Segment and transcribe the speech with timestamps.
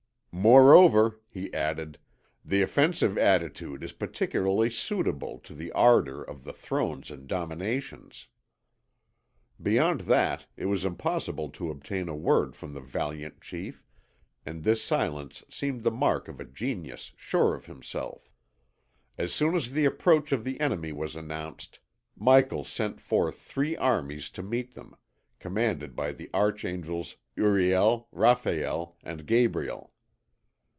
[0.33, 1.99] "Moreover," he added,
[2.43, 8.27] "the offensive attitude is particularly suitable to the ardour of the Thrones and Dominations."
[9.61, 13.83] Beyond that, it was impossible to obtain a word from the valiant chief,
[14.45, 18.31] and this silence seemed the mark of a genius sure of himself.
[19.17, 21.79] As soon as the approach of the enemy was announced,
[22.15, 24.95] Michael sent forth three armies to meet them,
[25.39, 29.89] commanded by the archangels Uriel, Raphael, and Gabriel.